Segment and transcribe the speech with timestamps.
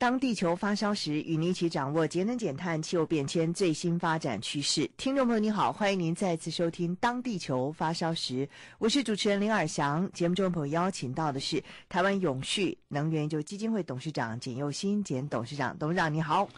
[0.00, 4.90] 当地球发烧时，与您一起掌握节能减碳、气候变迁最新发展趋势。
[4.96, 8.46] 听众朋友，你好，欢迎您再次收听《当地球发烧时》，
[8.78, 10.10] 我是主持人林尔翔。
[10.12, 16.48] 节目中朋友邀请到的是台湾永续能源研究基金会董事长简佑新简董事长，董事长你好。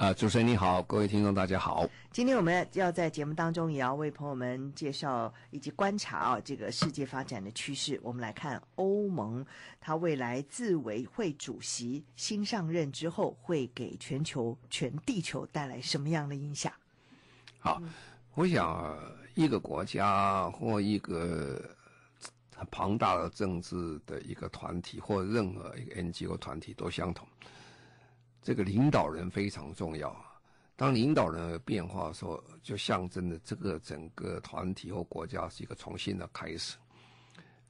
[0.00, 1.86] 啊，主持人你好，各位听众大家好。
[2.10, 8.00] 今天我们要在节目当中也要为朋友们介绍以及观察啊这个世界发展的趋势。
[8.02, 9.44] 我们来看欧盟，
[9.78, 16.72] 它未来自委会主席新上任之后，会给全球全地球带来什么样的影响？
[17.58, 17.82] 好，
[18.32, 18.98] 我想
[19.34, 21.62] 一个国家或一个
[22.56, 27.28] 很庞大的政治的一个团体，或任何一个 NGO 团体都相同。
[28.42, 30.14] 这个领导人非常重要。
[30.76, 36.78] 当领导人有变化的时候，就象征着这个整个团体或国家是一个重新的开始。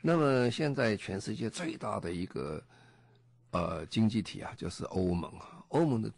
[0.01, 2.63] 那么现在全世界最大的一个
[3.51, 5.65] 呃经济体啊，就是欧盟啊。
[5.71, 6.11] 欧盟的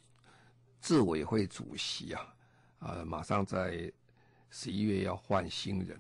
[0.81, 2.34] 自委会主席啊，
[2.78, 3.91] 啊、马上在
[4.50, 5.98] 十一月要换新人。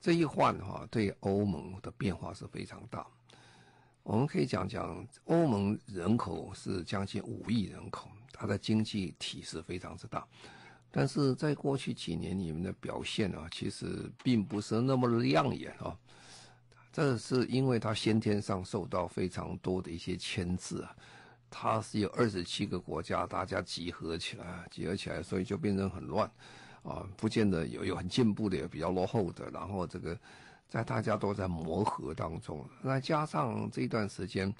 [0.00, 3.06] 这一换的话，对欧盟的变化是非常大。
[4.04, 10.26] 我们可以讲讲，欧盟人口是将近五亿人口，它的经济体是非常之大，
[10.90, 15.96] 但是在过去几年里面的表现啊，其实并不是那么亮眼啊。
[16.92, 20.96] 这是因为它先天上受到非常多的一些牵制啊，
[21.48, 26.28] 它是有二十七个国家大家集合起来，集合起来，所以就变成很乱
[26.82, 30.18] 啊，不见得有有很进步的，有比较落后的，然后这个。
[30.72, 34.50] 在大家都在磨合当中，那加上这段时间，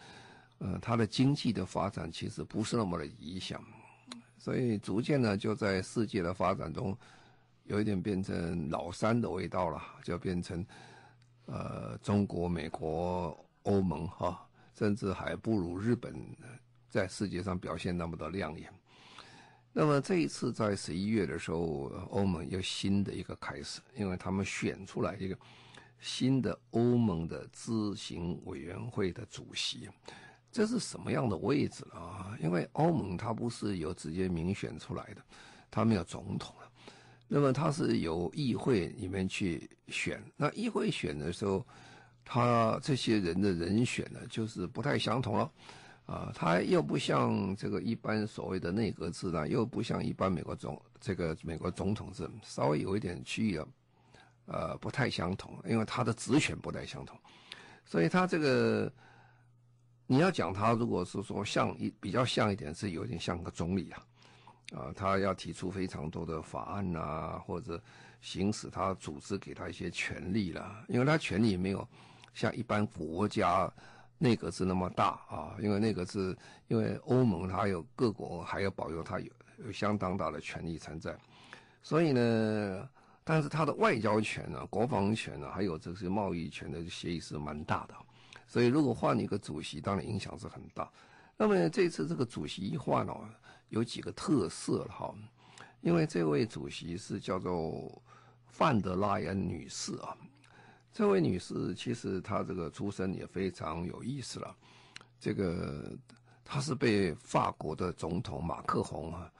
[0.58, 3.64] 呃，它的经济的发展其实不是那么的理想，
[4.36, 6.94] 所以逐渐呢，就在世界的发展中，
[7.64, 10.62] 有一点变成老三的味道了，就变成
[11.46, 16.14] 呃中国、美国、欧盟哈，甚至还不如日本
[16.90, 18.70] 在世界上表现那么的亮眼。
[19.72, 25.34] 那么这一次在十一月的时候，欧盟有新的一个开始，因为他们选出来一个。
[26.02, 29.88] 新的欧盟的执行委员会的主席，
[30.50, 32.36] 这是什么样的位置啊？
[32.42, 35.22] 因为欧盟它不是由直接民选出来的，
[35.70, 36.54] 它没有总统，
[37.28, 40.22] 那么它是由议会里面去选。
[40.36, 41.64] 那议会选的时候，
[42.24, 45.50] 他这些人的人选呢，就是不太相同了。
[46.04, 53.64] 啊，他又不像这个一般所谓的内阁制呢，又不像一般美国总这个美国总统制，稍微有一点区别。
[54.52, 57.18] 呃，不太相同，因为他的职权不太相同，
[57.86, 58.92] 所以他这个
[60.06, 64.04] 你要讲他，如果是说像一比较像一点，是有点像个总理啊，
[64.76, 67.82] 啊，他要提出非常多的法案啊，或者
[68.20, 71.88] 行使他组织给他一些权利啦，因为他权力没有
[72.34, 73.72] 像一般国家
[74.18, 76.36] 内阁制那么大啊，因为内阁制，
[76.68, 79.32] 因为欧盟它有各国还要保佑它有
[79.64, 81.16] 有相当大的权力存在，
[81.82, 82.86] 所以呢。
[83.24, 87.94] 但是他的外交权呢、啊、国防权呢、啊，还有这些贸易权的协议是蛮大的，
[88.48, 90.90] 所以如果换一个主席，当然影响是很大。
[91.36, 93.24] 那么这次这个主席一换哦，
[93.68, 95.14] 有几个特色了哈，
[95.82, 98.02] 因为这位主席是叫做
[98.46, 100.16] 范德莱恩女士啊，
[100.92, 104.56] 这位女士其实她这个出身也非常有意思了，
[105.20, 105.96] 这个
[106.44, 109.30] 她是被法国的总统马克宏啊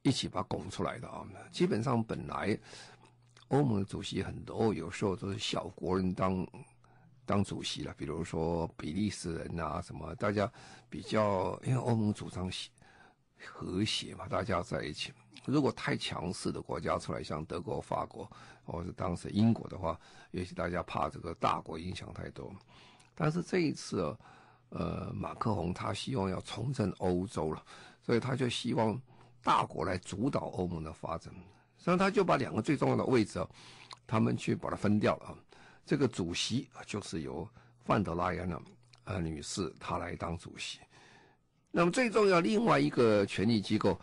[0.00, 2.58] 一起把拱出来的啊，基本上本来。
[3.48, 6.46] 欧盟的主席很多，有时候都是小国人当
[7.24, 10.50] 当主席了，比如说比利时人啊，什么大家
[10.88, 12.50] 比较，因为欧盟主张
[13.46, 15.12] 和谐嘛，大家在一起。
[15.46, 18.30] 如果太强势的国家出来，像德国、法国，
[18.64, 19.98] 或者当时英国的话，
[20.30, 22.52] 也许大家怕这个大国影响太多。
[23.14, 24.14] 但是这一次，
[24.68, 27.64] 呃，马克宏他希望要重振欧洲了，
[28.02, 29.00] 所以他就希望
[29.42, 31.32] 大国来主导欧盟的发展。
[31.78, 33.42] 所以他就把两个最重要的位置，
[34.06, 35.34] 他们去把它分掉了啊。
[35.86, 37.48] 这个主席就是由
[37.84, 38.52] 范德莱恩
[39.04, 40.80] 啊女士她来当主席。
[41.70, 43.98] 那么最重要另外一个权力机构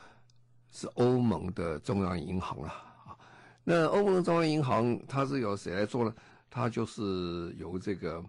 [0.72, 3.16] 是欧盟的中央银行了啊。
[3.64, 6.16] 那欧盟的中央银行它是由谁来做呢？
[6.50, 8.24] 它就是由这个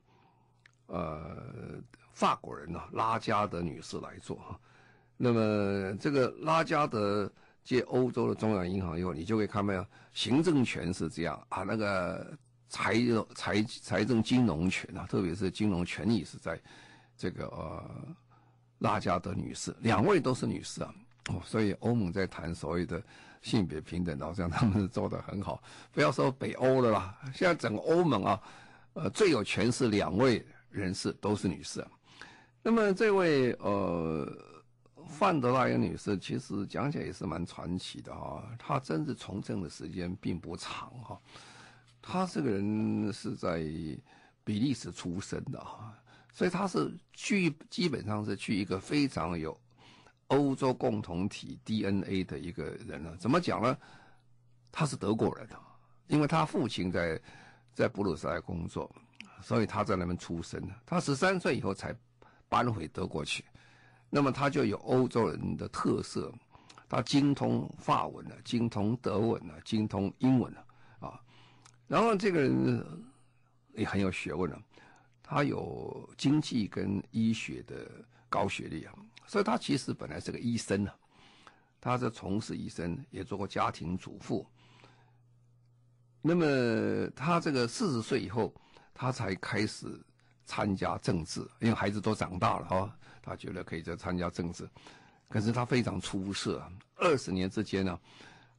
[0.87, 1.81] 呃
[2.13, 4.59] 法国人呢、拉加德女士来做哈。
[5.17, 7.31] 那么这个拉加德
[7.67, 12.95] 借欧洲的中央银行以后，你就会看到行政权是这样啊，那个财
[13.35, 16.57] 财财政金融权啊，特别是金融权益是在
[17.17, 17.91] 这个呃
[18.79, 20.95] 拉加德女士，两位都是女士啊。
[21.31, 23.03] 哦，所以欧盟在谈所谓的
[23.43, 25.61] 性别平等，好像他们是做得很好。
[25.91, 28.41] 不要说北欧了啦，现在整个欧盟啊，
[28.93, 31.85] 呃，最有权势两位人士都是女士。
[32.63, 34.33] 那么这位呃
[35.07, 38.43] 范德莱恩女士，其实讲起来也是蛮传奇的哈。
[38.59, 41.21] 她真是从政的时间并不长哈。
[42.03, 43.59] 她这个人是在
[44.45, 45.95] 比利时出生的哈，
[46.33, 49.59] 所以她是去基本上是去一个非常有。
[50.29, 53.17] 欧洲共同体 DNA 的一个人呢？
[53.17, 53.79] 怎么讲呢？
[54.73, 55.57] 他是德国人的，
[56.09, 57.21] 因为他父亲在
[57.73, 58.93] 在布鲁塞尔工作，
[59.41, 60.61] 所以他在那边出生。
[60.85, 61.95] 他十三岁以后才
[62.49, 63.45] 搬回德国去，
[64.09, 66.33] 那么他就有欧洲人的特色，
[66.89, 70.65] 他精通法文了，精通德文了，精通英文了
[71.01, 71.21] 啊。
[71.87, 73.05] 然后这个人
[73.75, 74.59] 也很有学问了，
[75.23, 77.91] 他有经济跟医学的
[78.29, 78.95] 高学历啊。
[79.27, 80.93] 所以他其实本来是个医生呢，
[81.81, 84.47] 他是从事医生，也做过家庭主妇。
[86.23, 88.55] 那么他这个四十岁以后，
[88.95, 90.01] 他才开始
[90.45, 94.67] 参加政治，因为孩子都长大了哈，他觉得可以再参加政治。
[95.29, 97.99] 可是他非常出色，二十年之间呢，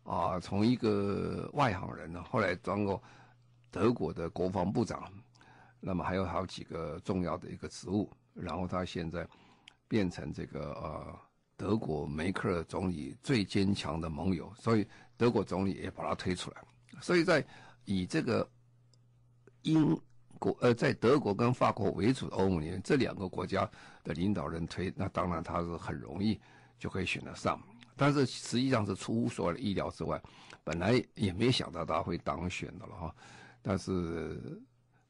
[0.03, 3.01] 啊，从一个外行人呢，后来当过
[3.71, 5.11] 德国的国防部长，
[5.79, 9.25] 那么还有好几个重要的一个职务，然后他现在。
[9.89, 11.17] 变成这个呃
[11.55, 14.85] 德国梅克尔总理最坚强的盟友，所以
[15.15, 16.61] 德国总理也把他推出来。
[17.01, 17.41] 所以在
[17.85, 18.45] 以这个
[19.61, 19.97] 英
[20.37, 23.69] 国呃在德国跟法国为主的欧盟里面，这两个国家
[24.03, 26.39] 的领导人推，那当然他是很容易
[26.79, 27.61] 就可以选得上。
[27.95, 30.21] 但是实际上是出乎所有的意料之外，
[30.63, 33.15] 本来也没想到他会当选的了哈。
[33.61, 34.61] 但是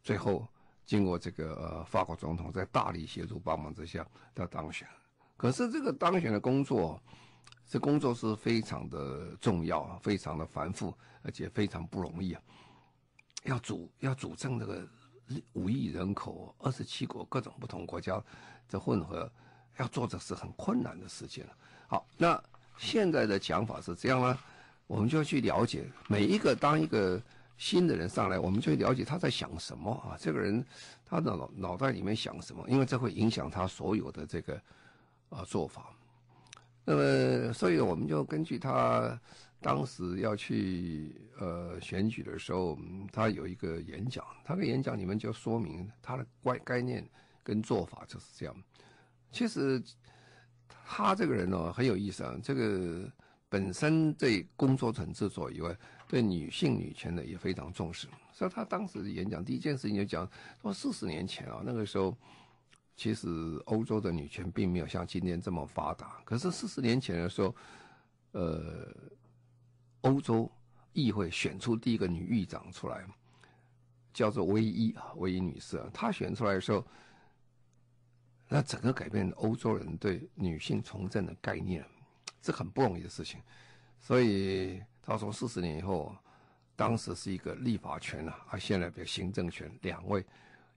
[0.02, 0.48] 最后。
[0.88, 4.88] 经过这个呃法国总统在大力协助帮忙之下，他当选。
[5.36, 6.98] 可是这个当选的工作，
[7.68, 12.42] 这工作是非常的重要，非常的繁复，而且非常不容易啊。
[13.44, 14.88] 要主要主政这个
[15.54, 18.22] 五亿人口、二十七国各种不同国家
[18.68, 19.30] 这混合，
[19.78, 21.46] 要做的是很困难的事情。
[21.88, 22.42] 好，那
[22.78, 24.38] 现在的讲法是这样呢，
[24.88, 27.22] 我们就要去了解每一个当一个。
[27.60, 30.14] 新的人上来，我们就会了解他在想什么啊？
[30.20, 30.64] 这个人
[31.04, 32.64] 他的脑脑袋里面想什么？
[32.70, 34.62] 因为这会影响他所有的这个
[35.30, 35.92] 啊做法。
[36.86, 39.20] 那么，所以我们就根据他
[39.62, 42.78] 当时要去呃选举的时候，
[43.12, 47.08] 他有一个演讲，他的演讲里面就说明他的概概念
[47.44, 48.56] 跟做法就是这样。
[49.32, 49.82] 其实
[50.86, 53.12] 他这个人呢很有意思啊，这个
[53.50, 55.76] 本身对工作很执着以外。
[56.10, 60.26] 对女性女权呢也非常重视，所以他当时的演讲第一件事情就讲
[60.62, 62.16] 说，四十年前啊，那个时候
[62.96, 63.28] 其实
[63.66, 66.22] 欧洲的女权并没有像今天这么发达。
[66.24, 67.54] 可是四十年前的时候，
[68.32, 68.88] 呃，
[70.02, 70.52] 欧洲
[70.94, 73.06] 议会选出第一个女议长出来，
[74.14, 75.90] 叫做唯一啊，唯一女士啊。
[75.94, 76.86] 她选出来的时候，
[78.48, 81.86] 那整个改变欧洲人对女性从政的概念，
[82.42, 83.42] 这很不容易的事情，
[84.00, 84.82] 所以。
[85.10, 86.14] 她从：“四十年以后，
[86.76, 90.22] 当时是一个立法权啊，而现在比行政权，两位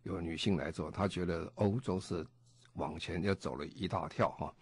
[0.04, 0.88] 由女性来做。
[0.88, 2.24] 她觉得欧洲是
[2.74, 4.54] 往前要走了一大跳哈，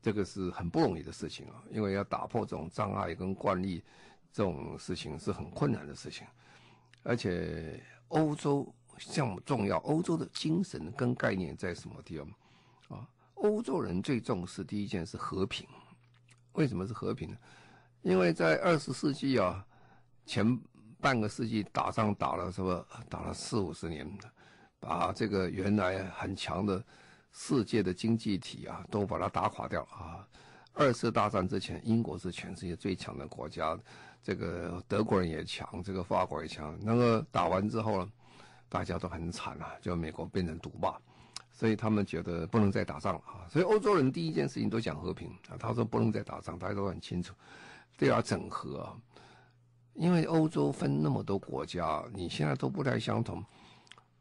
[0.00, 3.84] 这个是很不容易的事情啊，因为要打破这种障碍跟惯例，
[4.32, 6.26] 这种事情是很困难的事情。
[7.02, 13.08] 而且欧洲项目重要，欧洲的精神跟概念在什么地方啊？
[13.34, 15.66] 欧洲人最重视第一件是和平，
[16.52, 17.36] 为什么是和平呢？”
[18.02, 19.64] 因为在二十世纪啊，
[20.24, 20.58] 前
[21.00, 22.86] 半个世纪打仗打了什么？
[23.08, 24.10] 打了四五十年，
[24.78, 26.82] 把这个原来很强的
[27.32, 30.26] 世界的经济体啊，都把它打垮掉啊。
[30.72, 33.78] 二次大战之前，英国是全世界最强的国家，
[34.22, 36.78] 这个德国人也强，这个法国也强。
[36.82, 38.12] 那个打完之后呢，
[38.68, 40.98] 大家都很惨啊，就美国变成独霸，
[41.52, 43.48] 所以他们觉得不能再打仗了啊。
[43.48, 47.34] 所以欧洲人第一件事情都讲和平啊，他说不能再打仗，大家都很清楚。
[47.98, 48.96] 都要整合啊，
[49.92, 53.44] 因为欧洲分那么多国家，你现在都不太相同。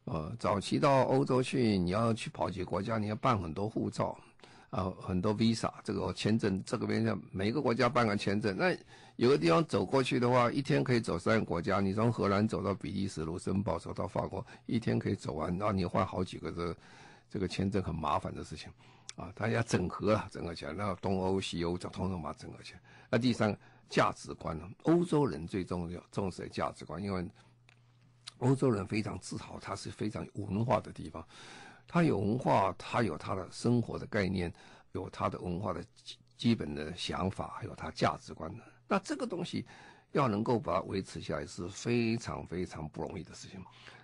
[0.03, 4.17] 呃，早期到欧洲去，你要去跑几个国家，你要办很多护照，
[4.69, 8.55] 啊，很多 visa 这个签证，这个边上每个国家办个签证。
[8.57, 8.75] 那
[9.15, 11.79] 有个地方走过去的话，一天可以走三个国家。
[11.79, 16.75] 你从荷兰走到比利时、卢森堡，走到法国，一天可以走完，那你换好几个这
[17.29, 18.71] 这个签证很麻烦的事情，
[19.15, 22.79] 啊，他要整合啊，整合起来，那东欧西欧就统统把它整合起来。
[23.09, 23.57] 那第三个
[23.89, 24.69] 价值观呢？
[24.83, 27.27] 欧洲人最重要重视的价值观，因为
[28.37, 31.27] 欧洲人非常自豪，他是非常有文化的地方，
[31.91, 34.53] 他有文化，他有他的生活的概念，
[34.91, 35.83] 有他的文化的
[36.37, 38.63] 基本的想法，还有他价值观的。
[38.87, 39.65] 那这个东西
[40.11, 43.59] 要能够把它维持下来是非常非常不容易的事情。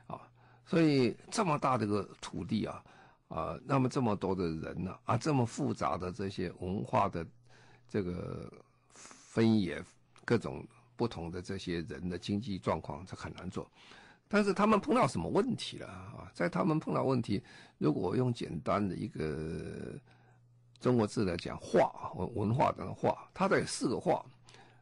[0.08, 0.20] 啊
[0.66, 2.84] 所以这么大的个土地啊，
[3.28, 7.24] 啊，那么这么多的人呢，啊，这么复杂的这些文化的
[7.88, 8.52] 这个
[8.90, 9.84] 分野，
[10.26, 10.66] 各种
[10.96, 13.70] 不同的这些人的经济状况，这很难做。
[14.28, 16.32] 但是他们碰到什么问题了啊？
[16.34, 17.42] 在他们碰到问题，
[17.78, 20.00] 如果用简单的一个
[20.80, 24.26] 中国字来讲，化文文化的化，它的四个化。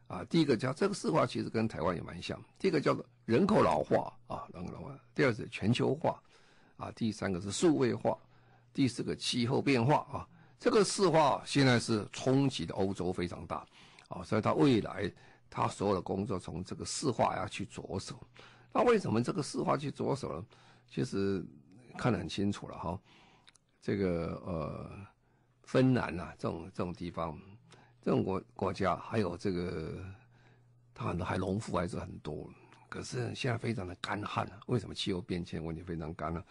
[0.06, 2.38] 啊，第一个叫这个四化，其实跟台湾也蛮像。
[2.58, 4.94] 第一个叫做人口老化啊，人口老化。
[5.14, 6.22] 第二是全球化，
[6.76, 8.16] 啊，第三个是数位化，
[8.74, 10.28] 第四个气候变化啊。
[10.60, 13.66] 这个四化现在是冲击的欧洲非常大，
[14.08, 15.10] 啊，所以它未来
[15.48, 18.14] 它所有的工作从这个四化要去着手。
[18.74, 20.44] 那为什么这个四化去着手呢？
[20.86, 21.42] 其实
[21.96, 23.00] 看得很清楚了哈。
[23.80, 24.90] 这个呃，
[25.62, 27.40] 芬兰啊，这种这种地方。
[28.02, 30.04] 这种国国家还有这个，
[30.92, 32.46] 它很多还农夫还是很多，
[32.86, 34.46] 可是现在非常的干旱。
[34.66, 36.44] 为什么气候变迁问题非常干呢？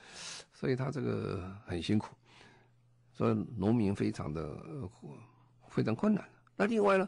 [0.51, 2.15] 所以它这个很辛苦，
[3.11, 4.57] 所以农民非常的
[5.67, 6.27] 非常困难。
[6.55, 7.07] 那另外呢，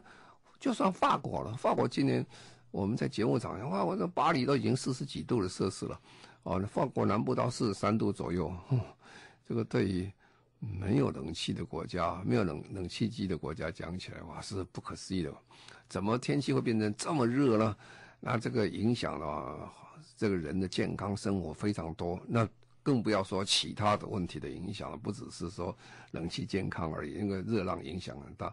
[0.60, 2.24] 就算法国了，法国今年
[2.70, 6.00] 我们在节目上，哇，我说巴黎都已经四十几度的摄氏了，
[6.42, 8.52] 哦，那法国南部到四十三度左右，
[9.48, 10.10] 这个对于。
[10.58, 15.32] 没有冷气的国家，没有冷冷气机的国家，讲起来哇是不可思议的，
[15.86, 17.76] 怎么天气会变成这么热呢？
[18.20, 19.70] 那这个影响了
[20.16, 22.48] 这个人的健康生活非常多，那
[22.82, 25.76] 更不要说其他的问题的影响了，不只是说
[26.12, 28.52] 冷气健康而已，因为热浪影响很大。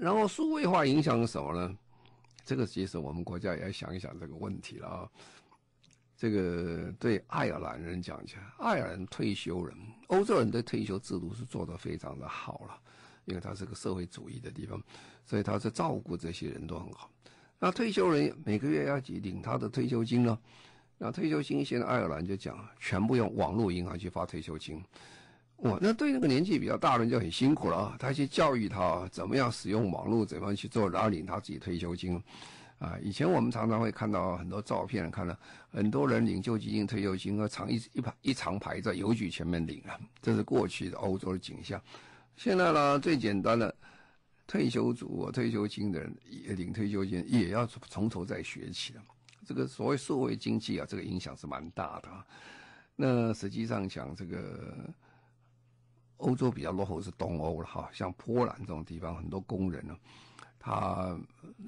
[0.00, 1.76] 然后数位化影响是什么呢？
[2.48, 5.10] 这个其实我们国家也要想一想这个问题了啊。
[6.16, 9.76] 这个对爱尔兰人讲起来，爱尔兰退休人，
[10.06, 12.80] 欧洲人的退休制度是做得非常的好了，
[13.26, 14.82] 因为它是个社会主义的地方，
[15.26, 17.10] 所以他是照顾这些人都很好。
[17.58, 20.38] 那退休人每个月要领他的退休金呢？
[20.96, 24.82] 那退休金现在爱尔兰就讲，全部用网络银行去发退休金。
[25.58, 32.22] 哇，那对那个年纪比较大的人就很辛苦了啊，他去教育他怎么样使用网络，怎么样去做，然后领他自己退休金。
[32.78, 35.36] 啊，以前我们常常会看到很多照片，看到
[35.68, 41.82] 很多人领救济金、退休金，和长一一排一长排在邮局前面领啊，这是过去的欧洲的景象。
[42.36, 43.74] 现在呢，最简单的
[44.46, 49.02] 退休族、退休金的人也领退休金，也要从头再学起了。
[49.44, 52.08] 这个所谓社会经济啊，这个影响是蛮大的。
[52.94, 54.88] 那实际上讲，这个
[56.18, 59.96] 欧洲比较落后是东欧了哈，像波兰这种地方，很多工人呢。
[60.60, 61.18] 他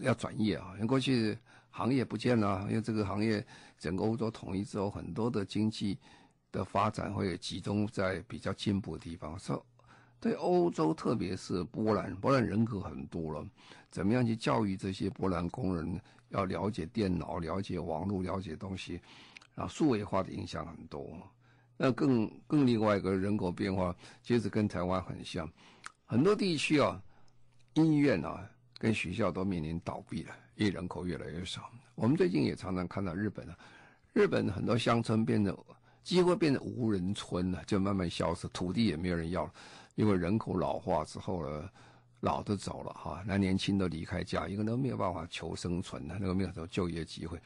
[0.01, 1.39] 要转业啊，因为过去
[1.71, 3.45] 行业不见了，因为这个行业
[3.79, 5.97] 整个欧洲统一之后，很多的经济
[6.51, 9.39] 的发展会集中在比较进步的地方。
[9.39, 9.61] 所以
[10.19, 13.47] 对欧洲，特别是波兰，波兰人口很多了，
[13.91, 15.99] 怎么样去教育这些波兰工人，
[16.31, 19.01] 要了解电脑、了解网络、了解东西，
[19.55, 21.17] 然后数位化的影响很多。
[21.83, 25.51] 那更更另外一个人口变化，其实跟台湾很像，
[26.05, 27.01] 很多地区啊，
[27.73, 28.47] 医院啊。
[28.79, 31.71] 跟学校都面临倒闭了，因为人口越来越少。
[31.97, 33.55] 我们最近也常常看到日本啊，
[34.15, 35.55] 日本很多乡村变得
[36.03, 39.53] 几乎变成无人村了，就慢慢消失，土地也没有人要了，
[39.97, 41.69] 因为人口老化之后呢，
[42.21, 47.39] 老的走了哈，那年轻的离开家，因为都没有办法求生存了，那个没有什么就业机会，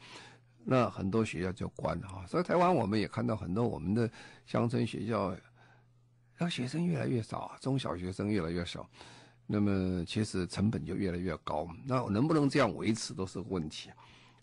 [0.65, 2.25] 那很多学校就关了哈。
[2.27, 4.09] 所以台湾我们也看到很多我们的
[4.45, 5.33] 乡村学校，
[6.35, 8.89] 让学生越来越少，中小学生越来越少。
[9.47, 13.91] 那么其实成本就越来越高，那能不能这样维持都是个问题，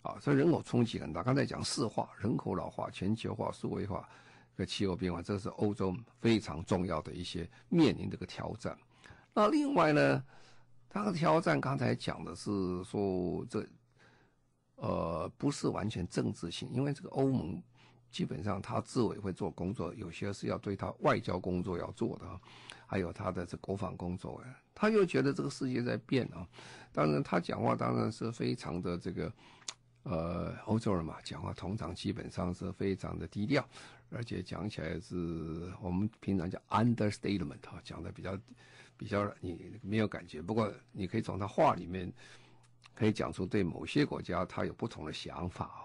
[0.01, 1.21] 啊，所以人口冲击很大。
[1.21, 4.07] 刚才讲四化、人口老化、全球化、数位化
[4.55, 8.77] 和气候变化，这是欧洲非常重要的一些面临这个挑战。
[9.33, 10.23] 那另外呢，
[10.89, 13.67] 它的挑战刚才讲的是说这，
[14.83, 17.63] 呃，不是完全政治性，因为这个欧盟
[18.11, 22.25] 基本上他自委会做工作，有些是要对他外交工作要做的。
[22.85, 26.45] 还有他的这国防工作，哎，他又觉得这个世界在变啊。
[26.91, 29.33] 当然，他讲话当然是非常的这个，
[30.03, 33.65] 呃，欧洲人嘛，讲话通常基本上是非常的低调，
[34.11, 38.37] 而且讲起来是我们平常叫 understatement 哈，讲的比较
[38.97, 40.41] 比较你没有感觉。
[40.41, 42.11] 不过你可以从他话里面
[42.93, 45.81] 可以讲出对某些国家他有不同的想法啊。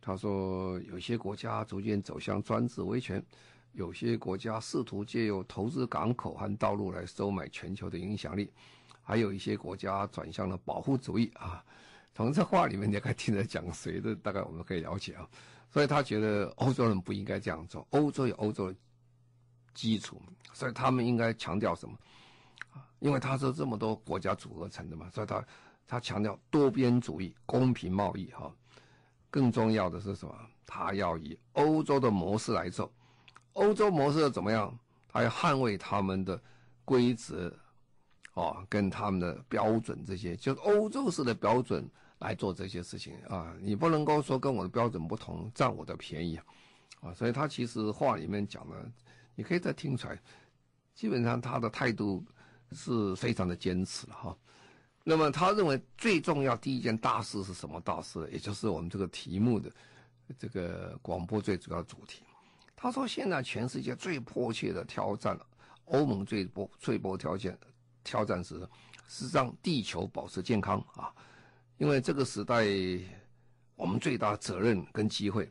[0.00, 3.24] 他说有些国家逐渐走向专制威权。
[3.72, 8.50] 有些国家试图借由投资港口和道路来收买全球的影响力，
[9.02, 11.62] 还有一些国家转向了保护主义啊。
[12.12, 15.28] 从这话里面，你可以听得讲谁的，大概我们可以了解啊。
[15.70, 18.76] 所以他觉得欧洲人不应该这样做，欧洲有欧洲的
[19.74, 20.20] 基础，
[20.54, 21.96] 所以他们应该强调什么？
[22.98, 25.44] 因为他是这么多国家组合成的嘛，所以他
[25.88, 28.54] 他强调多边主义、公平贸易哈。
[29.30, 30.34] 更重要的是什么？
[30.64, 32.92] 他要以欧洲的模式来做。
[33.54, 34.78] 欧洲模式怎么样？
[35.08, 36.40] 他要捍卫他们的
[36.84, 37.52] 规则，
[38.34, 43.54] 哦，跟他们的标准，这些就是欧洲式的标准来做这些事情啊。
[43.60, 46.38] 你不能够说跟我的标准不同，占我的便宜
[47.00, 47.12] 啊。
[47.14, 48.90] 所以他其实话里面讲的，
[49.34, 50.18] 你可以再听出来，
[50.94, 52.24] 基本上他的态度
[52.72, 54.36] 是非常的坚持了哈。
[55.04, 58.28] 那么他认为最重要第一件大事是什么大事？
[58.30, 59.72] 也就是我们这个题目的
[60.38, 62.22] 这个广播最主要主题。
[62.76, 65.38] 他说：“现在全世界最迫切的挑战，
[65.86, 67.58] 欧盟最迫最迫挑战
[68.04, 68.68] 挑战是，
[69.08, 71.12] 是让地球保持健康啊！
[71.78, 72.64] 因为这个时代，
[73.76, 75.50] 我们最大责任跟机会，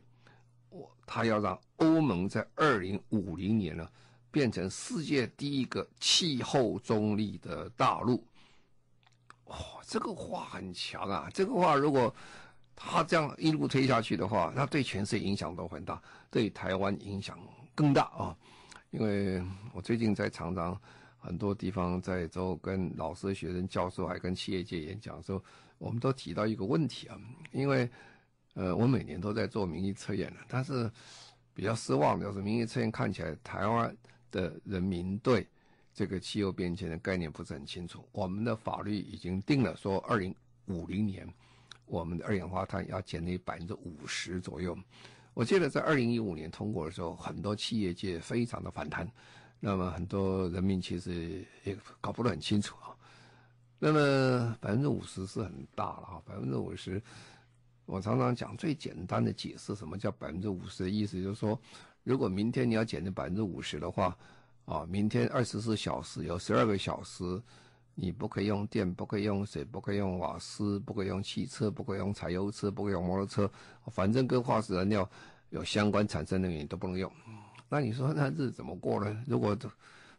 [0.70, 3.88] 我他要让欧盟在二零五零年呢，
[4.30, 8.24] 变成世界第一个气候中立的大陆。
[9.48, 11.28] 哇，这个话很强啊！
[11.34, 12.14] 这个话如果……”
[12.80, 16.00] 他这样一路推下去的话，那对全世界影响都很大，
[16.30, 17.36] 对台湾影响
[17.74, 18.36] 更大啊！
[18.90, 20.80] 因为我最近在常常
[21.18, 25.42] 很多地方在做跟老师、学生、教授，还跟企业界演讲的时候，
[25.78, 27.18] 我们都提到一个问题啊。
[27.50, 27.90] 因为
[28.54, 30.88] 呃，我每年都在做民意测验的，但是
[31.52, 33.92] 比较失望的就是民意测验看起来台湾
[34.30, 35.44] 的人民对
[35.98, 38.08] 这个气候变迁的概念不是很清楚。
[38.12, 40.32] 我们的法律已经定了说，二零
[40.66, 41.28] 五零年。
[41.86, 44.78] 我们的二氧化碳要减低百分之五十左右。
[45.34, 49.10] 我记得在二零一五年通过的时候，很多企业界非常的反弹，
[49.58, 52.94] 那么很多人民其实也搞不得很清楚啊。
[53.80, 57.02] 那么百分之五十是很大了啊，百分之五十，
[57.86, 61.60] 我常常讲最简单的解释，什么叫百分之五十的意思，就是说，
[62.04, 64.16] 如果明天你要减低百分之五十的话，
[64.68, 67.40] 啊，明天二十四小时有十二个小时。
[68.00, 73.50] 你不可以用电，不可以用水，不可以用瓦斯，不可以用汽车，不可以用柴油车，不可以用摩托车，
[73.90, 75.10] 反正跟化石燃料
[75.50, 77.10] 有相关产生能源都不能用。
[77.68, 79.20] 那你说那日子怎么过呢？
[79.26, 79.58] 如果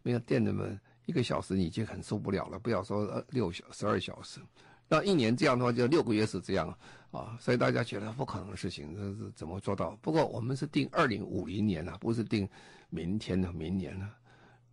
[0.03, 0.65] 没有电的嘛，
[1.05, 4.41] 一个小时你已经很受不了了，不要说六小十二小时，
[4.89, 6.77] 那一年这样的话就六个月是这样
[7.11, 9.97] 啊，所以大家觉得不可能的事情，这是怎么做到？
[10.01, 12.45] 不过我们是定二零五零年了，不是定
[12.89, 14.09] 明天的明年了。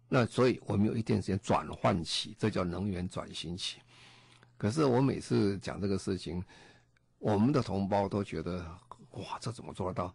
[0.08, 3.78] 那所以，我们有一段时间转换期，这叫能源转型期。
[4.56, 6.42] 可是我每次讲这个事情，
[7.18, 8.64] 我们的同胞都觉得，
[9.10, 10.14] 哇，这怎么做得到？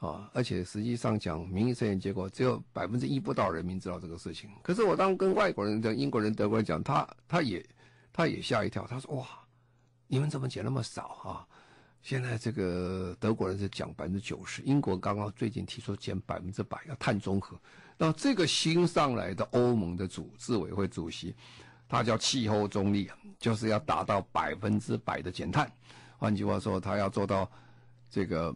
[0.00, 0.30] 啊！
[0.32, 4.48] 而且实际上讲，民意测验结果只有百分之一不到人民知道这个事情。
[4.62, 7.66] 可是我当跟外国人、讲英国人、德国人讲，他他也
[8.12, 9.26] 他也吓一跳，他说：“哇，
[10.06, 11.44] 你们怎么减那么少啊？”
[12.00, 17.60] 现在这个德国人是讲百分之九十，英国刚刚最近提出减百分之百，要碳中和。
[18.00, 21.34] 那这个新上来的欧盟的主治委会主席，
[21.88, 25.70] 他叫气候中立，就是要达到百分之百的减碳。
[26.16, 27.50] 换句话说，他要做到
[28.08, 28.54] 这个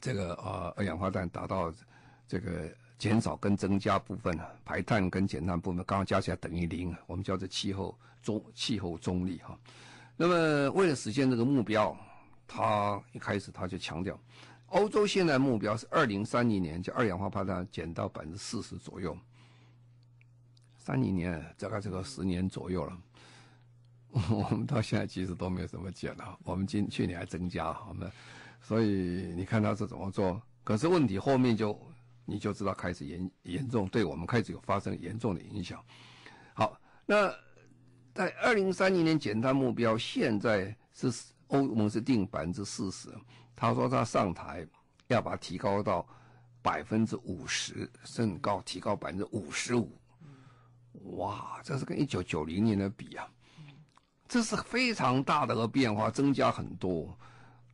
[0.00, 1.72] 这个呃二氧化碳达到
[2.26, 9.56] 这个减少跟增加部分啊，排碳跟减碳部分刚刚加起来等于零，我们叫做气候中气候中立哈。
[10.16, 11.96] 那么为了实现这个目标，
[12.48, 14.18] 他一开始他就强调。
[14.68, 19.16] 欧洲现在目标是二零三零年，就二氧化碳减到百分之四十左右。
[20.76, 22.98] 三零年大概这个十年左右了，
[24.30, 26.38] 我们到现在其实都没有什么减了。
[26.44, 28.10] 我们今去年还增加，我们
[28.60, 30.40] 所以你看他是怎么做？
[30.64, 31.78] 可是问题后面就
[32.24, 35.82] 你就知道开始严严重，对我们开始有发生严重的影响。
[36.54, 37.34] 好，那
[38.14, 41.10] 在二零三零年减碳目标，现在是
[41.48, 43.08] 欧盟是定百分之四十。
[43.54, 44.66] 他说他上台
[45.08, 46.06] 要把提高到
[46.62, 49.90] 百分之五十，甚高提高百分之五十五，
[51.16, 53.28] 哇，这是跟一九九零年的比啊，
[54.28, 57.18] 这是非常大的个变化，增加很多。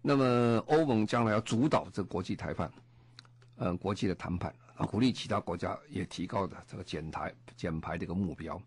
[0.00, 2.72] 那么欧盟将来要主导这国际谈判，
[3.56, 4.54] 嗯，国际的谈判，
[4.88, 8.58] 鼓励其他国家也提高的这个减排减排这个目标。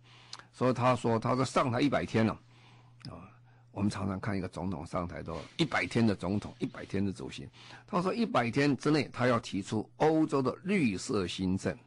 [0.52, 2.34] 所以他说，他说上台一百天了，
[3.10, 3.26] 啊。
[3.78, 7.48] 我们常常看一个总统上台都一百天的总统，一百天的主席。
[7.86, 11.78] 他说一百天之内，他要提出欧洲的绿色新政，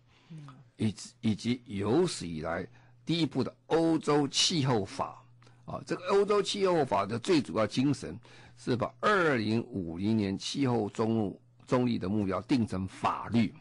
[0.77, 2.65] 以以及有史以来
[3.05, 5.21] 第一部的欧洲气候法。
[5.65, 8.17] 啊，这个欧洲气候法的最主要精神
[8.57, 13.53] 是把二零五零年气候中中立的目标定成法律。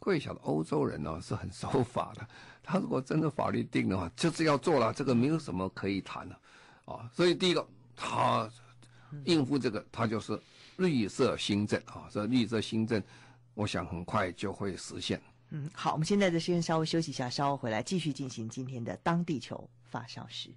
[0.00, 2.26] 各位晓得欧洲人呢、哦、是很守法的，
[2.60, 6.40] 他如果真的法律定的话，就是要做了，这个没有什么可以谈的，啊，
[7.12, 7.66] 所以第一个
[7.96, 8.48] 他
[9.24, 10.38] 应付这个，他就是
[10.76, 13.02] 绿色新政啊，这绿色新政，
[13.54, 15.20] 我想很快就会实现。
[15.50, 20.50] 嗯，好，我们现在的时间稍微休息一下，稍后回来继续进行今天的当地球发烧时。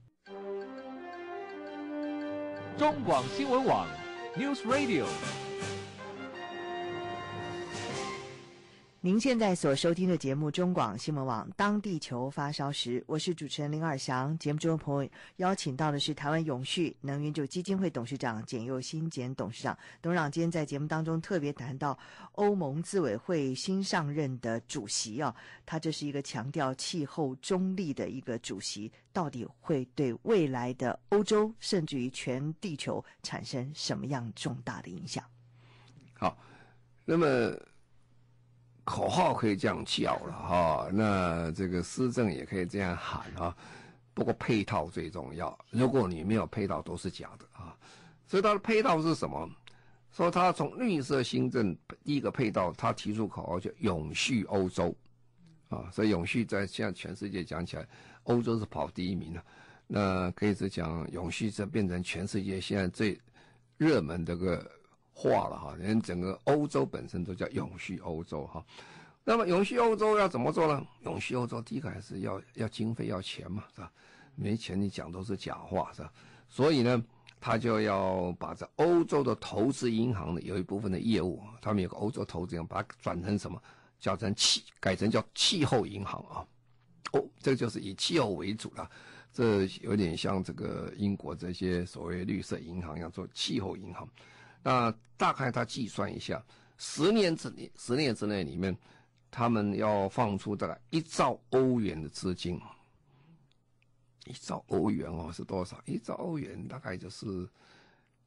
[2.77, 3.87] 中广新闻网
[4.35, 5.05] ，News Radio。
[8.99, 14.35] 您现在所收听的节目《中广新闻网》，当地球发烧时，我是主持人林尔祥。
[14.39, 19.77] 节目中的朋友邀请到的是台湾永续能源基金会董事长简又新简董事长。
[20.01, 21.97] 董事长今天在节目当中特别谈到
[22.33, 25.33] 欧盟自委会新上任的主席啊，
[25.63, 35.23] 他这是一个强调气候中立的一个主席，到底会对未来的欧洲甚至于全地球产生什么样重大的影响？
[36.15, 36.35] 好，
[37.05, 37.55] 那么。
[38.89, 43.53] 口号可以这样叫了哈，那这个施政也可以这样喊啊，
[44.13, 45.59] 不过配套最重要。
[45.71, 47.75] 如果你没有配套，都是假的啊。
[48.25, 49.49] 所以它的配套是什么？
[50.13, 54.95] 说他从绿色新政第一个配套，他提出口号叫“永续欧洲”
[55.67, 55.89] 啊。
[55.91, 57.85] 所以永续在现在全世界讲起来，
[58.23, 59.43] 欧洲是跑第一名的。
[59.85, 63.19] 那可以是讲永续，这变成全世界现在最
[63.77, 64.65] 热门这个。
[65.19, 68.63] 化了哈，连整个欧洲本身都叫永续欧洲哈。
[69.23, 70.85] 那么永续欧洲要怎么做呢？
[71.01, 73.91] 永续欧洲第一个还是要要经费要钱嘛，是吧？
[74.35, 76.13] 没钱你讲都是假话，是吧？
[76.47, 77.03] 所以呢，
[77.41, 83.59] 他就要把这欧洲的投资银行的有一部分的业务，他们有个欧洲投资银行，把它转成什么？
[83.99, 86.45] 叫成气，改成叫气候银行啊。
[87.13, 88.87] 哦，这个就是以气候为主了。
[89.33, 94.07] 这有点像这个英国这些所谓绿色银行要做气候银行。
[94.67, 96.43] 那大概他计算一下，
[96.77, 98.77] 十年之内，十年之内里面，
[99.31, 102.59] 他们要放出大概一兆欧元的资金。
[104.25, 105.81] 一兆欧元哦，是多少？
[105.85, 107.47] 一兆欧元大概就是，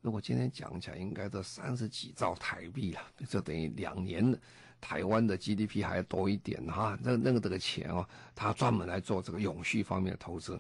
[0.00, 4.40] 如果今天讲起来，应该是三十几兆台币了，就等于两年的
[4.81, 6.98] 台湾的 GDP 还要多一点哈。
[7.03, 10.59] 那那个这个钱哦，他专门来做这个永续方面的投资。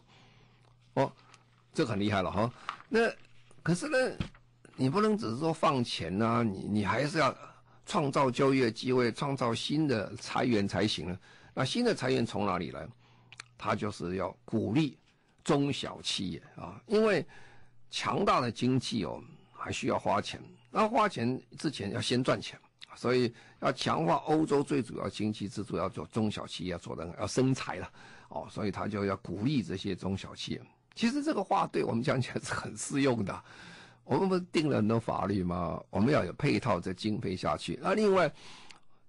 [0.92, 1.10] 哦，
[1.72, 2.52] 这很厉害了哈。
[2.90, 3.10] 那
[3.62, 4.26] 可是呢？
[4.80, 7.36] 你不能只是说放钱呐、啊，你你还是要
[7.84, 11.20] 创造就业机会，创造新的财源才行了。
[11.52, 12.88] 那新的财源从哪里来？
[13.58, 14.96] 他就是要鼓励
[15.44, 17.26] 中小企业啊，因为
[17.90, 20.40] 强大的经济哦，还需要花钱。
[20.70, 22.58] 那花钱之前要先赚钱，
[22.96, 27.92] 所以要强化欧洲最主要经济支柱，要做中小企业做的要生财了
[28.30, 30.62] 哦，所以他就要鼓励这些中小企业。
[30.94, 33.44] 其实这个话对我们讲起来是很适用的。
[34.04, 35.80] 我们不是定了很多法律吗？
[35.90, 37.78] 我们要有配套的经费下去。
[37.80, 38.32] 那另外，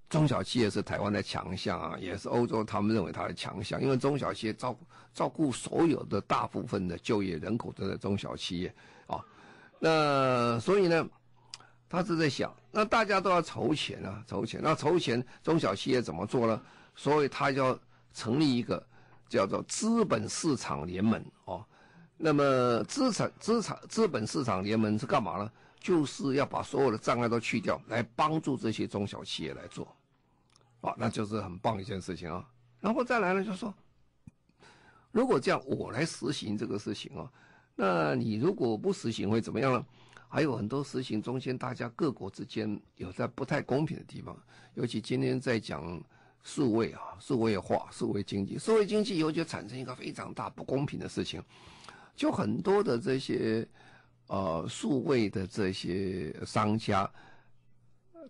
[0.10, 8.74] 中小企业是台湾的强项啊，也是欧洲他们认为它的强项，因为中小企业照顾照顾所有的大部分的就业人口都在中小企业
[9.08, 9.24] 啊。
[9.80, 11.08] 那所以呢，
[11.90, 14.60] 他是在想，那大家都要筹钱啊，筹钱。
[14.62, 16.62] 那筹钱，中小企业怎么做呢？
[16.96, 17.78] 所以他要
[18.14, 18.86] 成立一个
[19.30, 21.66] 叫做资本市场联盟哦。
[22.24, 25.52] 那么资产资产资本市场联盟是干嘛呢？
[25.80, 29.88] 就是要把所有的障碍都去掉，来帮助这些中小企业来做，
[30.82, 32.48] 啊，那就是很棒一件事情啊。
[32.80, 33.74] 然后再来呢，就是说，
[35.12, 37.32] 如果这样我来实行这个事情啊，
[37.76, 39.84] 那你如果不实行会怎么样呢？
[40.30, 44.38] 还有很多实行中间，大家各国之间有在不太公平的地方，
[44.76, 46.00] 尤其今天在讲
[46.44, 51.44] 数位啊，数位化、数位经济，数位经济以后就产生一个非常大不公平的事情。
[52.22, 53.68] 就很多的这些，
[54.28, 57.10] 呃，数位的这些商家，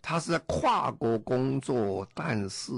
[0.02, 2.72] 他是在跨国工作，但是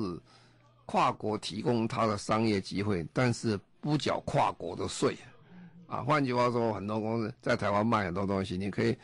[0.88, 5.16] 跨国提供他的商业机会，但是不缴跨国的税，
[5.86, 8.98] 啊，换句话说，很多公司在台湾卖很多东西，你可以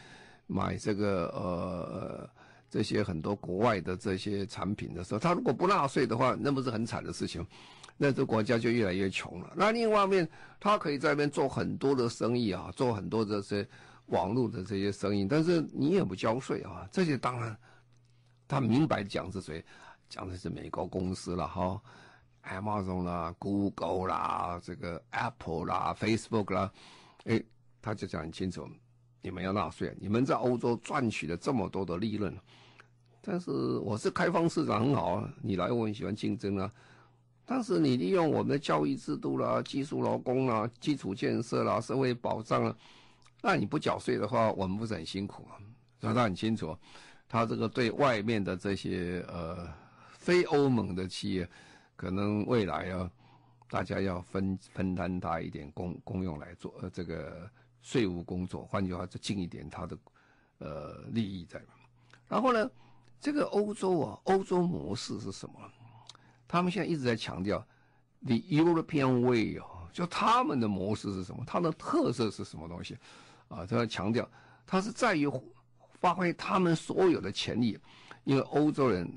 [0.48, 2.28] 买这个呃
[2.72, 7.46] 这些很多国外的这些产品的时候，他如果不纳税的话，那不是很惨的事情。
[8.02, 9.52] 那这国家就越来越穷了。
[9.58, 13.68] 那另外一面，他可以在那边做很多的生意啊，做很多这些
[14.06, 16.88] 网络的这些生意，但是你也不交税啊。
[16.94, 17.58] 这些当然，
[18.48, 19.62] 他明白讲是谁，
[20.08, 21.82] 讲的是美国公司了哈
[22.46, 26.72] ，Amazon 啦、Google 啦、这个 Apple 啦、Facebook 啦，
[27.26, 27.44] 哎，
[27.82, 28.66] 他就讲很清楚，
[29.22, 32.34] 你们要纳税，你们在欧洲赚取了这么多的利润，
[33.20, 36.72] 但是我是开放市场很好啊，你来我很喜欢竞争啊。
[37.52, 42.78] 但是你利用我们的教育制度啦、技术劳工啦、基础建设啦、社会保障啊，
[43.42, 45.58] 那你不缴税的话，我们不是很辛苦啊？
[46.00, 46.78] 所以他很清楚，
[47.28, 49.68] 他这个对外面的这些呃
[50.12, 51.50] 非欧盟的企业，
[51.96, 53.10] 可能未来要
[53.68, 57.50] 大家要分分担他一点公公用来做呃这个
[57.82, 59.98] 税务工作，换句话就尽一点他的
[60.60, 61.60] 呃利益在。
[62.28, 62.70] 然后呢，
[63.20, 65.56] 这个欧洲啊，欧洲模式是什么？
[66.50, 67.66] 他们现在一直在强调
[68.26, 71.44] the European way 哦，就他们的模式是什么？
[71.46, 72.98] 它的特色是什么东西？
[73.48, 74.28] 啊，他要强调，
[74.66, 75.30] 它是在于
[76.00, 77.80] 发挥他们所有的潜力，
[78.24, 79.08] 因为欧洲人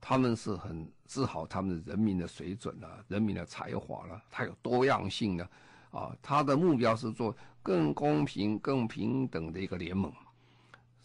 [0.00, 5.48] 他们是很自豪他们的人民的水准啊，人民的才华了，他有多样性的，
[5.90, 10.12] 啊，他的目标是做更公平、更平等的一个联盟，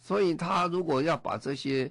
[0.00, 1.90] 所以他如果要把这些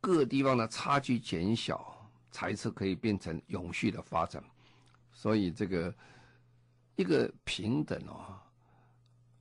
[0.00, 2.01] 各地方的差距减小，
[2.32, 4.42] 才是可以变成永续的发展，
[5.12, 5.94] 所以这个
[6.96, 8.36] 一个平等哦。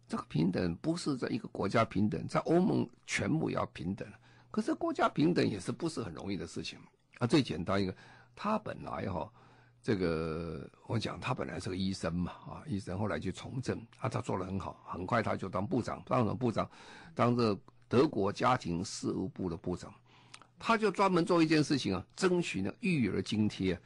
[0.07, 4.05] 这个平等不是在一个国家平等，在欧盟全部要平等。
[4.51, 6.77] 可是国家平等也是不是很容易的事情
[7.19, 7.25] 啊。
[7.25, 7.95] 最简单一个，
[8.35, 9.31] 他本来哈、哦，
[9.81, 16.69] 这个我讲他本来是个医生嘛啊，医生后来去从政啊，他做得很好，很快他就当部长，当了部长？
[17.15, 19.93] 当这德国家庭事务部的部长，
[20.61, 23.79] 他就专门做一件事情啊，争取呢育儿津贴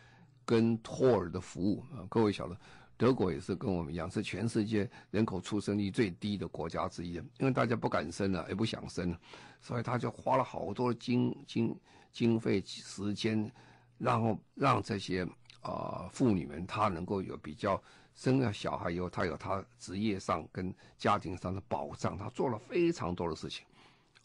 [0.46, 2.06] 跟托儿的服务啊。
[2.10, 2.58] 各位晓得。
[2.98, 9.20] 德国也是跟我们一样，是全世界人口出生率最低的国家之一，因为大家不敢生了，也不想生了，
[9.60, 11.78] 所以他就花了好多经经
[12.14, 13.52] 经费时间，
[13.98, 15.28] 然后让这些
[15.60, 17.84] 啊、妇女们她能够有比较
[18.14, 23.66] 生了小孩以后，她有她职业上跟家庭上的保障，她做了非常多的事情，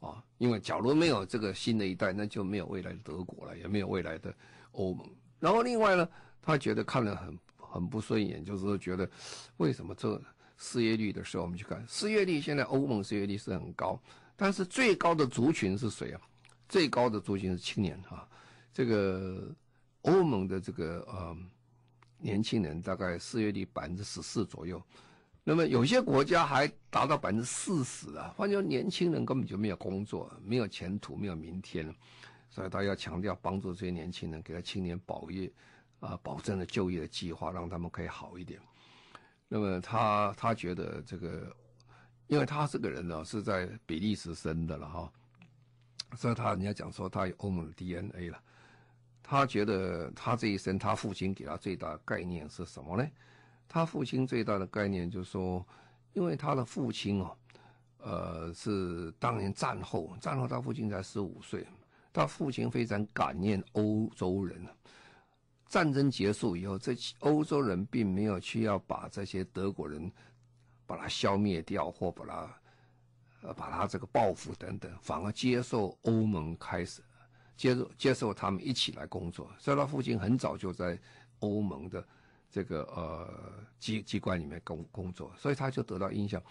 [0.01, 4.35] 啊，因为假如没有这个新的一代，那就没有未来的德国了，也没有未来的
[4.73, 5.09] 欧盟。
[5.39, 6.09] 然后另外呢，
[6.43, 7.39] 他觉得看了很。
[7.73, 9.09] 很不顺眼，就是觉得，
[9.59, 10.21] 为什么这
[10.57, 13.97] 失业率的时候，我们去看失业率，现在欧盟失业率是很高，
[14.35, 16.21] 但是最高的族群是谁啊？
[16.69, 18.29] 最高的族群是青年啊，
[18.73, 19.55] 这个
[20.03, 21.37] 欧盟的这个呃
[22.19, 24.83] 年轻人大概失业率百分之十四左右，
[25.43, 31.95] 那么有些国家还达到百分之四十啊，换句话说，年轻人根本就没有工作，没有前途，没有明天了，
[32.49, 35.51] 所以他要强调帮助这些年轻人，给他青年保业。
[36.01, 38.59] 啊，保证了就业的计划，让他们可以好一点。
[39.49, 41.55] 那么他他觉得这个，
[42.27, 45.13] 因为他这个人呢是在比利时生的了哈，
[46.17, 48.43] 所以他人家讲说他有欧盟的 DNA 了。
[49.23, 53.07] 他觉得他这一生，他父亲给他最大的概念是什么呢？
[53.73, 55.65] 他父亲最大的概念就是说，
[56.13, 57.37] 因为他的父亲哦，
[57.99, 61.65] 呃，是当年战后，战后他父亲才十五岁，
[62.13, 64.67] 他父亲非常感念欧洲人。
[65.69, 70.11] 战争结束以后，这欧洲人并没有去要把这些德国人
[70.85, 72.61] 把他消灭掉，或把他
[73.43, 77.01] 呃把他这个报复等等，反而接受欧盟开始
[77.57, 79.49] 接受接受他们一起来工作。
[79.61, 80.99] 所以他父亲很早就在
[81.39, 82.05] 欧盟的
[82.51, 83.29] 这个呃
[83.79, 86.43] 机机关里面工工作，所以他就得到印象，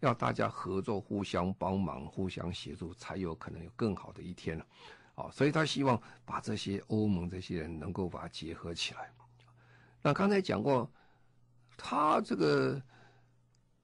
[0.00, 4.66] 要大家合作、互相帮忙、互相协助，才有可能有更好的一天了。
[5.14, 9.10] 哦，所以他希望把这些欧盟这些人能够把它结合起来。
[10.02, 10.90] 那刚才讲过，
[11.74, 12.82] 他这个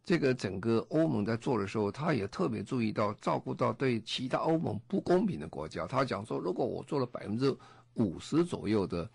[0.05, 5.87] 这个整个欧盟在做的时候，他也特别注意到照顾到对其他欧盟不公平的国家。
[5.87, 7.57] 他讲说，如果我做了百分之
[7.95, 9.11] 五十左右的，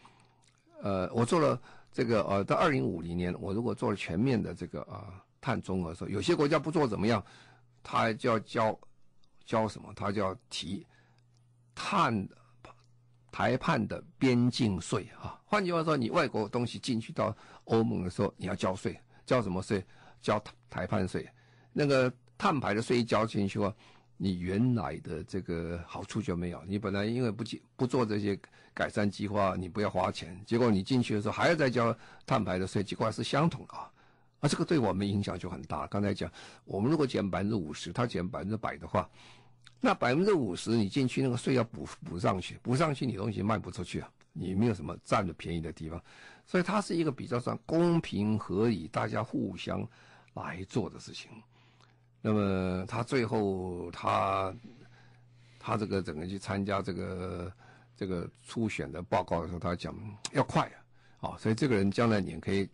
[0.82, 1.62] 呃，我做了
[1.98, 7.26] 这个呃，到二零五零年，我如果做了全面的这个啊、碳中和的时候，有些国家不做怎么样？
[7.82, 8.80] 他就要交
[9.44, 9.92] 交什么？
[9.96, 10.86] 他就要提。
[11.74, 12.30] 碳
[13.32, 19.84] 排判的边境税啊，换句话说，你外国东西进去到欧盟的时候，你要交税，交什么税？
[20.22, 21.28] 交排判税。
[21.74, 23.76] 那个碳排的税一交进去的话，
[24.18, 26.64] 你原来的这个好处就没有。
[26.68, 27.44] 你本来因为不
[27.76, 28.40] 不做这些
[28.78, 33.92] 改善计划，你不要花钱，结果你进去的时候还要再交碳排的税，结果是相同的啊。
[34.42, 35.88] 啊，这个对我们影响就很大。
[35.88, 36.32] 刚才讲，
[36.64, 39.10] 我们如果减百分之五十，他减百分之百的话。
[39.80, 46.00] 那百分之五十你进去那个税要补补上去，补上去你东西卖不出去啊，你没有什么占的便宜的地方，
[46.46, 49.88] 所以它是一个比较算公平合理，大家互相
[50.36, 51.32] 来做的事情。
[52.22, 54.54] 那么他最后他
[55.58, 57.52] 他这个整个去参加这个
[57.98, 59.94] 这个初选的报告的时候，他讲
[60.32, 60.72] 要快
[61.20, 62.70] 啊，啊，所以这个人将来你可以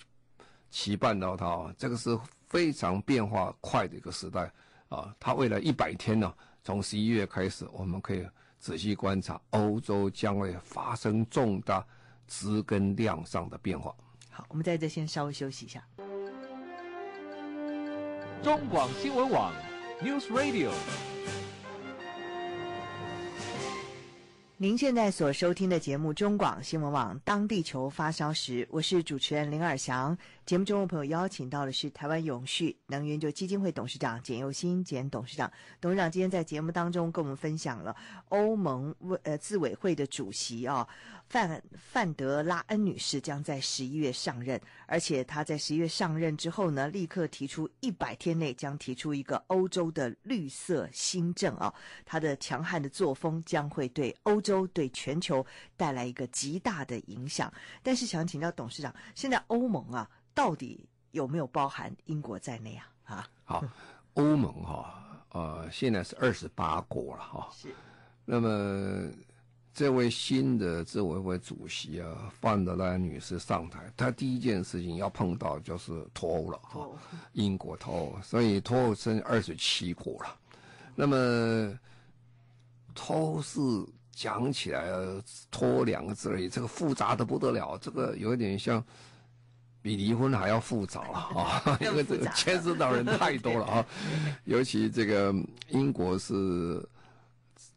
[0.70, 4.52] 期盼到他，这个是非常变化快的一个时代
[4.90, 6.32] 啊，他未来一百天呢。
[6.66, 8.26] 从十一月开始，我们可以
[8.58, 11.86] 仔细观察欧洲将会发生重大
[12.26, 13.94] 质跟量上的变化。
[14.30, 15.84] 好，我们在这先稍微休息一下。
[18.42, 19.54] 中广新闻网
[20.02, 20.72] ，News Radio。
[24.64, 30.18] 您现在所收听的节目中广新闻网《当地球发烧时》，我是主持人林尔翔。
[30.46, 35.50] 节目中的朋友邀请到的是台湾永续能源就基金会董事长简又新简董事长。
[35.80, 37.96] 董事长今天在节目当中跟我们分享了
[38.28, 40.86] 欧盟委呃自委会的主席啊
[41.30, 55.44] 范范德拉恩女士将在十一月上任，而且她在十一月上任之后呢，立刻提出一百天内将提出一个欧洲的绿色新政啊，她的强悍的作风将会对欧洲对全球
[55.78, 57.52] 带来一个极大的影响。
[57.82, 60.08] 但是想请教董事长，现在欧盟啊。
[60.34, 62.90] 到底有没有包含英国在内啊？
[63.06, 63.64] 啊，好，
[64.14, 67.50] 欧盟哈，呃，现在是二十八国了哈。
[67.52, 67.68] 是。
[68.26, 69.12] 那么，
[69.74, 76.88] 这位新的自委会主席啊，范德莱女士上台，她第一件事情要碰到就是脱欧了哈。
[77.34, 80.36] 英国脱欧，所以脱欧剩二十七国了。
[80.96, 81.78] 那么，
[82.96, 83.60] 脱欧是
[84.12, 84.88] 讲起来
[85.52, 88.84] 脱两个字而已，这个复杂的不得了，这个有点像。
[89.84, 91.78] 比离婚还要复杂了啊！
[91.84, 93.86] 因为这个牵涉到人太多了啊，
[94.46, 95.36] 尤其这个
[95.68, 96.82] 英国是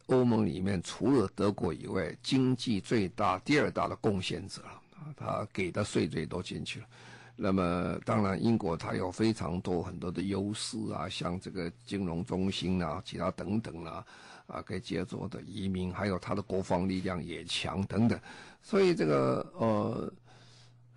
[0.07, 6.87] 欧盟里面除了德国以外经济最大、第二大的贡献者了啊，他给的税最多进去了。
[7.35, 14.07] 那么当然，英国它有非常多很多的优势啊，像这个金融中心啊、其他等等啊，
[14.47, 18.17] 啊，可以接触的移民，还有它的国防力量也强等等，
[18.63, 20.13] 所以这个呃。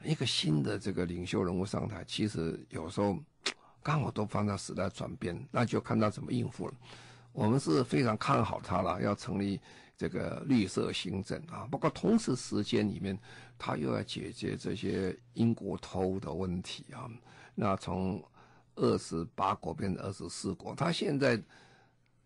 [0.03, 3.17] 一个新的这个领袖人物上台，其实有时候
[3.83, 6.73] 刚好都放在时代转变，那就看他怎么应付了。
[7.31, 9.59] 我们是非常看好他了，要成立
[9.97, 11.67] 这个绿色新政啊。
[11.69, 13.17] 不过同时时间里面，
[13.57, 17.09] 他又要解决这些英国脱的问题啊。
[17.53, 18.23] 那从
[18.75, 21.41] 二十八国变成二十四国，他现在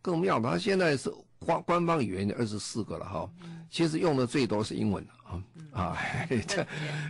[0.01, 3.29] 更妙，他现在是官官方语言的二十四个了哈。
[3.69, 5.05] 其实用的最多是英文。
[5.71, 5.97] 啊，
[6.47, 6.65] 这，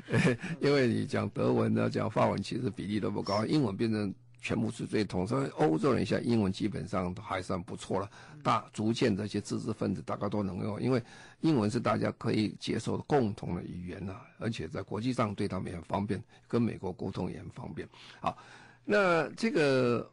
[0.61, 8.09] 因为你讲德文呢，讲法文，其实比例都不高，英文变成全部是最通，所以欧洲人现在英文基本上都还算不错了。
[8.41, 11.01] 大逐渐这些知识分子大概都能用，因为
[11.39, 17.87] 英文是大家可以接受的共同的语言呐、啊，而且在国际上对他们也很方便，跟美国沟通也很方便。
[18.19, 18.37] 好，
[18.83, 20.11] 那这个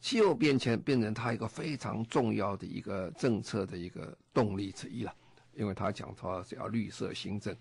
[0.00, 5.12] 气候变迁变成它一个非常重要的一个政策的一个动力之一了。
[5.56, 7.56] 因为他讲他是要绿色新政，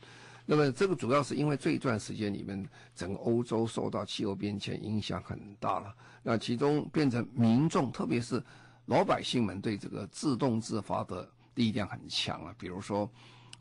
[0.46, 5.96] 那么这个主要是因为这一段时间里面，整个欧洲受到气候变迁影响很大了。
[6.22, 8.44] 那其中变成民众，特别是
[8.86, 12.54] 老百姓们对这个自动自发的力量很强啊。
[12.58, 13.10] 比如说，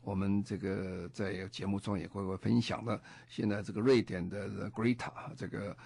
[0.01, 5.77] 我们这个在节目中也会会分享的，现在这个瑞典的 Greta，这个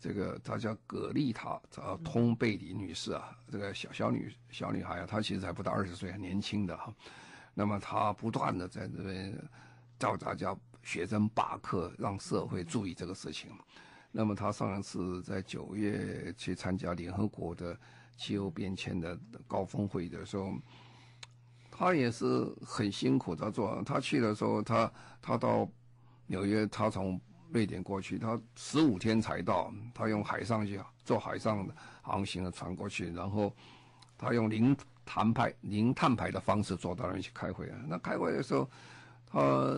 [0.00, 1.60] 这个她叫葛丽塔
[2.02, 6.92] 通贝里女士啊，这个小小女小女孩啊，她其实还不到二十岁，很年轻的哈。
[7.54, 9.32] 那么他不断的在这边
[9.96, 13.48] 教大家学生罢课，让社会注意这个事情。
[14.10, 17.78] 那么他上一次在九月去参加联合国的
[18.16, 20.52] 气候变迁的高峰会议的时候，
[21.70, 23.82] 他也是很辛苦的做。
[23.84, 25.68] 他去的时候，他他到
[26.26, 29.72] 纽约，他从瑞典过去，他十五天才到。
[29.94, 31.68] 他用海上去坐海上
[32.02, 33.52] 航行的船过去，然后
[34.18, 34.76] 他用零。
[35.04, 37.76] 谈判零碳排的方式坐到那里去开会啊。
[37.88, 38.68] 那开会的时候，
[39.30, 39.76] 他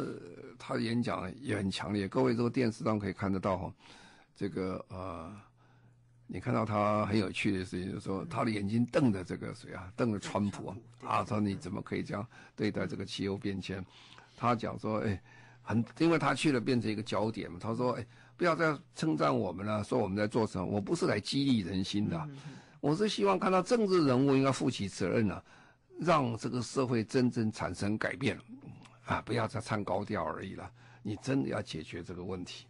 [0.58, 2.06] 他演讲也很强烈。
[2.06, 3.72] 各位这个电视上可以看得到哈，
[4.36, 5.34] 这个呃，
[6.26, 13.84] 你看到他很有趣的事情，就是说他的眼睛瞪着这个谁啊，瞪着川普啊，他说你怎么可以这样对待这个气候变迁？
[14.36, 15.22] 他讲说，哎，
[15.62, 17.58] 很，因为他去了变成一个焦点嘛。
[17.58, 22.28] 他说，哎，不要再称赞我们了，说我们在做什么，我不是来激励人心的。
[22.86, 25.44] 我是希望看到政治人物应该负起责任了，啊，
[25.98, 28.38] 让这个社会真正产生改变，
[29.06, 30.70] 啊，不要再唱高调而已了。
[31.02, 32.64] 你真的要解决这个问题。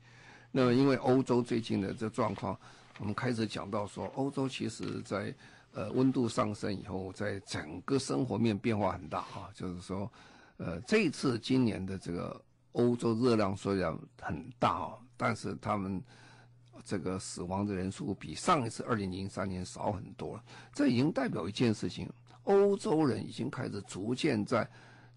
[0.51, 2.59] 那么，因为欧洲最近的这状况，
[2.99, 5.35] 我们开始讲到说，欧洲其实在
[5.75, 9.51] 呃温度上升以后，在整个生活面变化很大啊。
[9.53, 10.11] 就是说，
[10.57, 12.41] 呃，这一次今年的这个
[12.73, 16.03] 欧洲热量虽然很大啊，但是他们。
[16.87, 22.09] 这个死亡的人数比上一次二零零三年少很多了，这已经代表一件事情：
[22.45, 24.67] 欧洲人已经开始逐渐在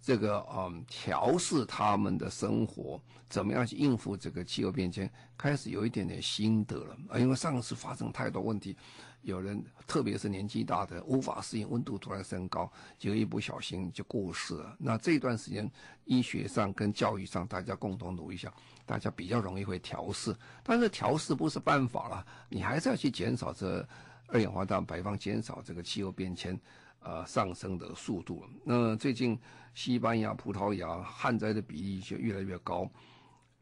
[0.02, 3.00] 这个嗯调试他们的生活，
[3.30, 5.08] 怎么样去应付这个气候变迁，
[5.38, 7.20] 开始有一点点心得了啊。
[7.20, 8.76] 因为上次发生太多问题，
[9.22, 14.76] 有人特别是年纪大的无法适应温度突然升高，就一不小心就过世了。
[14.80, 15.70] 那这段时间
[16.06, 18.52] 医学上跟教育上大家共同努力一下。
[18.86, 23.88] 大家比较容易会调试，但是调试不是办法了，你还是要去减少这
[24.30, 26.60] 二氧化碳排放，减少这个气候变迁，
[27.02, 28.44] 呃上升的速度。
[28.64, 29.38] 那最近
[29.76, 32.90] 西班牙、葡萄牙旱灾的比例就越来越高。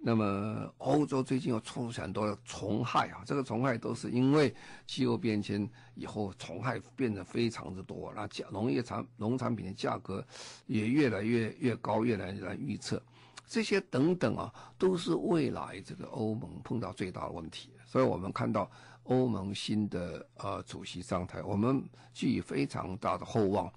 [0.07, 4.55] 那么欧洲最近又出现很多的虫害啊，这个虫害都是因为
[4.85, 10.25] 气候变迁以后，虫害变得非常之多，那价农业产农产品的价格
[10.65, 13.03] 也越来越越高，越来越难预测。
[13.47, 17.71] 这些等等啊，都是未来这个欧盟碰到最大的问题。
[17.85, 18.71] 所以我们看到
[19.03, 21.83] 欧盟新的呃主席上台，我们
[22.13, 23.69] 寄予非常大的厚望。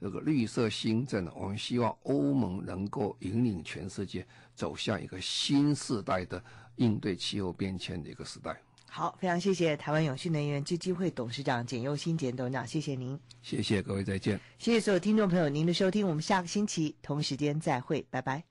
[0.00, 6.42] 这个绿色新政，我们希望欧盟能够引领全世界走向一个新时代的
[6.76, 8.56] 应对气候变迁的一个时代。
[8.86, 13.18] 好，非常谢谢台湾永续能源基金会董事长简又新简董事长，谢谢您。
[13.42, 14.38] 谢谢各位，再见。
[14.56, 18.44] 谢谢所有听众朋友您的收听，我们下个星期同时间再会，拜拜。